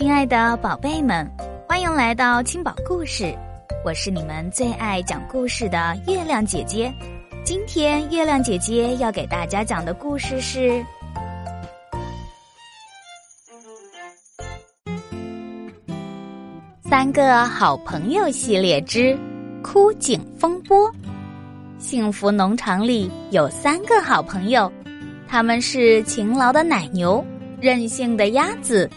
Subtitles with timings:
[0.00, 1.30] 亲爱的宝贝们，
[1.68, 3.36] 欢迎来到青宝故事，
[3.84, 6.90] 我是你们最爱讲故事的月亮姐姐。
[7.44, 10.70] 今天月亮姐姐要给大家讲的故事是
[16.88, 19.14] 《三个好朋友系列之
[19.62, 20.88] 枯井风波》。
[21.76, 24.72] 幸福农场里有三个好朋友，
[25.28, 27.22] 他们是勤劳的奶牛、
[27.60, 28.88] 任性的鸭子。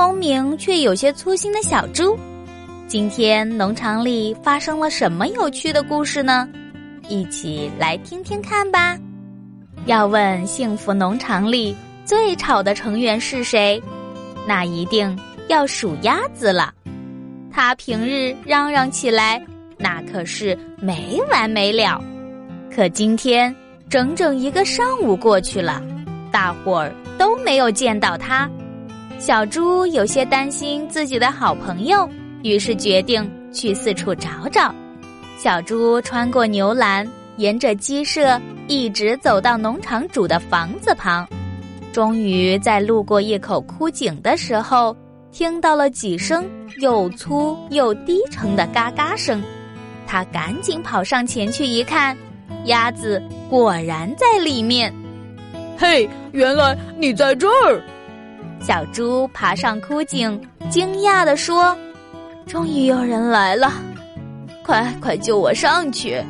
[0.00, 2.18] 聪明却有些粗心的小猪，
[2.86, 6.48] 今天农场里发生了什么有趣的故事呢？
[7.06, 8.96] 一起来听听看吧。
[9.84, 13.78] 要问幸福农场里最吵的成员是谁，
[14.48, 15.14] 那一定
[15.48, 16.72] 要数鸭子了。
[17.52, 19.38] 它平日嚷嚷起来，
[19.76, 22.02] 那可是没完没了。
[22.74, 23.54] 可今天
[23.90, 25.82] 整整一个上午过去了，
[26.32, 28.50] 大伙儿都没有见到它。
[29.20, 32.08] 小猪有些担心自己的好朋友，
[32.42, 34.74] 于是决定去四处找找。
[35.36, 41.28] 小猪穿过牛栏，沿着鸡舍一直走到农场主的房子旁，
[41.92, 44.96] 终于在路过一口枯井的时候，
[45.30, 46.48] 听到了几声
[46.80, 49.42] 又粗又低沉的嘎嘎声。
[50.06, 52.16] 他赶紧跑上前去一看，
[52.64, 54.90] 鸭子果然在里面。
[55.76, 57.82] 嘿，原来你在这儿！
[58.60, 61.76] 小猪爬上枯井，惊讶地说
[62.46, 63.72] ：“终于有人来了，
[64.62, 66.22] 快快救我上去！”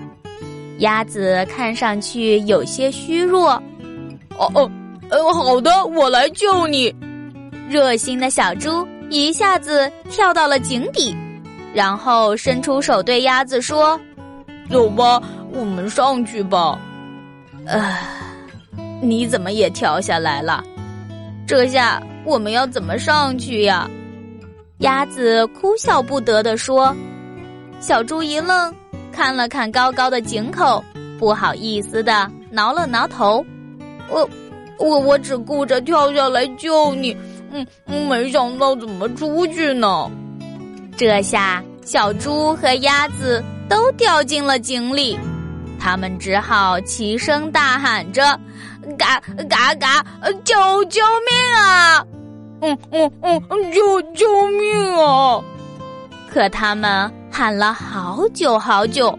[0.78, 3.60] 鸭子看上去有些虚弱。
[4.38, 4.70] “哦哦，
[5.10, 6.94] 呃，好的，我来救你。”
[7.68, 11.14] 热心的小猪一下子跳到了井底，
[11.74, 14.00] 然后伸出手对鸭子说
[14.70, 15.20] ：“走吧，
[15.52, 16.78] 我们上去吧。
[17.66, 17.96] ”“呃，
[19.02, 20.64] 你怎么也跳下来了？
[21.46, 23.88] 这下……”我们要怎么上去呀？
[24.78, 26.94] 鸭子哭笑不得地说。
[27.80, 28.74] 小猪一愣，
[29.12, 30.82] 看了看高高的井口，
[31.18, 33.44] 不好意思的挠了挠头。
[34.08, 34.28] 我，
[34.78, 37.16] 我，我只顾着跳下来救你，
[37.52, 37.66] 嗯，
[38.08, 40.10] 没想到怎么出去呢？
[40.96, 45.18] 这下小猪和鸭子都掉进了井里，
[45.78, 48.38] 他们只好齐声大喊着。
[48.98, 50.04] 嘎嘎嘎！
[50.42, 51.69] 救救命啊！
[52.60, 55.40] 嗯嗯嗯，救救命啊！
[56.28, 59.18] 可他们喊了好久好久，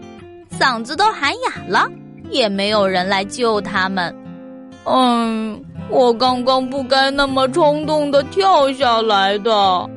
[0.58, 1.88] 嗓子都喊哑了，
[2.30, 4.14] 也没有人来救他们。
[4.84, 9.90] 嗯，我刚刚不该那么冲动的跳下来的。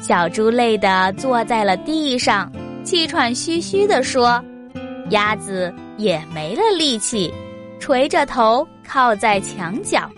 [0.00, 2.52] 小猪累得坐在了地上，
[2.82, 4.42] 气喘吁吁地说
[5.10, 7.32] ：“鸭子也没了力气。”
[7.80, 10.08] 垂着头靠在墙角，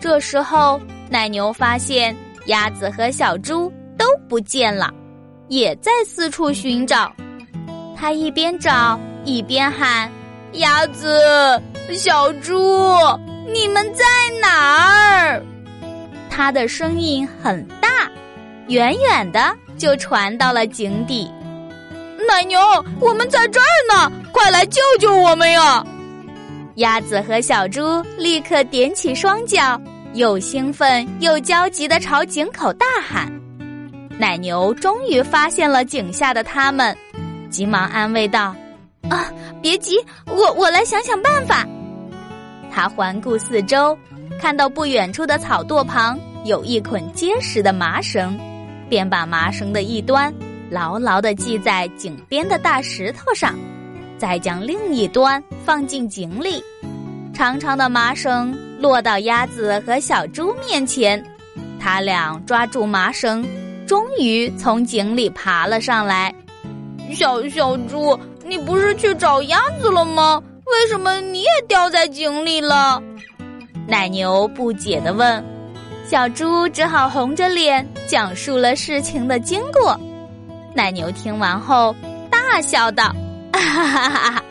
[0.00, 0.80] 这时候
[1.14, 2.12] 奶牛发现
[2.46, 4.92] 鸭子和小猪都不见了，
[5.46, 7.14] 也在四处寻找。
[7.96, 10.10] 它一边找一边喊
[10.54, 11.16] ：“鸭子、
[11.92, 12.58] 小猪，
[13.46, 14.04] 你们在
[14.42, 15.40] 哪儿？”
[16.28, 18.10] 它的声音很大，
[18.66, 21.30] 远远的就传到了井底。
[22.28, 22.58] 奶牛，
[22.98, 25.86] 我们在这儿呢，快来救救我们呀！
[26.74, 29.80] 鸭子和小猪立刻踮起双脚，
[30.14, 33.30] 又兴奋又焦急地朝井口大喊。
[34.16, 36.96] 奶牛终于发现了井下的他们，
[37.50, 38.54] 急忙安慰道
[39.10, 39.28] ：“啊，
[39.60, 41.66] 别急，我我来想想办法。”
[42.70, 43.98] 他环顾四周，
[44.40, 48.38] 看到不远处的草垛旁有一捆结实的麻绳，
[48.88, 50.32] 便把麻绳的一端
[50.70, 53.52] 牢牢地系在井边的大石头上。
[54.16, 56.62] 再将另一端放进井里，
[57.34, 61.22] 长长的麻绳落到鸭子和小猪面前，
[61.80, 63.46] 他俩抓住麻绳，
[63.86, 66.34] 终于从井里爬了上来。
[67.12, 70.42] 小小猪，你不是去找鸭子了吗？
[70.66, 73.00] 为什么你也掉在井里了？
[73.86, 75.44] 奶牛不解地问。
[76.08, 79.98] 小猪只好红着脸讲述了事情的经过。
[80.74, 81.94] 奶牛听完后
[82.30, 83.14] 大笑道。
[83.52, 84.44] 哈哈哈哈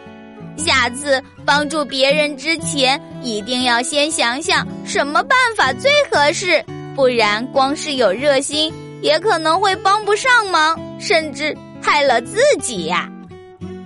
[0.64, 6.64] 下次帮助别人之前，一定要先想想什么办法最合适，
[6.96, 13.10] 不然光是有热心，也可能会帮不上忙，甚至害了自己呀。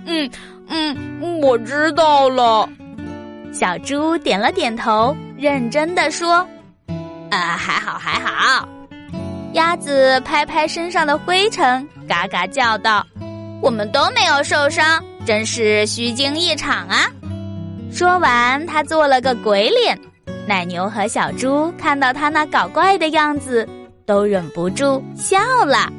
[0.06, 0.30] 嗯
[0.68, 2.68] 嗯，我知道了。
[3.52, 6.46] 小猪点了点头，认真的说
[7.30, 8.68] ：“啊，还好还好。”
[9.54, 13.04] 鸭子拍拍身上的灰尘，嘎嘎叫道
[13.60, 17.04] ：“我们都没有受伤。”真是虚惊一场啊！
[17.92, 19.98] 说完，他做了个鬼脸。
[20.46, 23.68] 奶牛和小猪看到他那搞怪的样子，
[24.06, 25.36] 都忍不住笑
[25.66, 25.92] 了。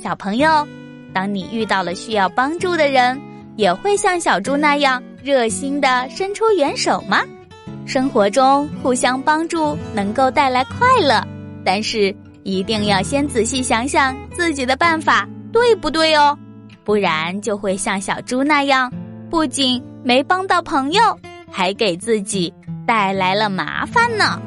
[0.00, 0.64] 小朋友，
[1.12, 3.20] 当你遇到了需要帮助的人，
[3.56, 7.24] 也会像小猪那样热心的伸出援手吗？
[7.84, 11.20] 生活中互相帮助能够带来快乐，
[11.64, 12.14] 但是
[12.44, 16.38] 一定要先仔细想想自己的办法对不对哦，
[16.86, 18.88] 不然就会像小猪那样，
[19.28, 21.02] 不仅没帮到朋友，
[21.50, 22.54] 还给自己
[22.86, 24.40] 带来了麻烦呢。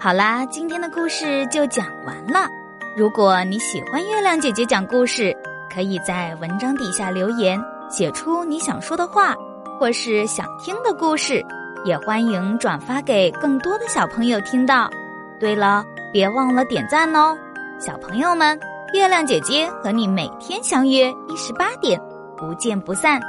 [0.00, 2.48] 好啦，今天的故事就讲完了。
[2.96, 5.36] 如果你喜欢月亮姐姐讲故事，
[5.70, 7.62] 可以在文章底下留言。
[7.90, 9.34] 写出你想说的话，
[9.78, 11.44] 或是想听的故事，
[11.84, 14.90] 也欢迎转发给更多的小朋友听到。
[15.38, 17.36] 对了，别忘了点赞哦，
[17.80, 18.58] 小朋友们，
[18.92, 22.00] 月亮姐姐和你每天相约一十八点，
[22.36, 23.20] 不见不散。